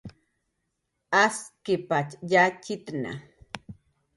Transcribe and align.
Askkipatx 1.23 2.11
yatxitna 2.31 3.11